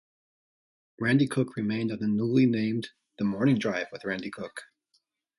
[0.99, 4.63] Randy Cook remained on the newly named "The Morning Drive with Randy Cook".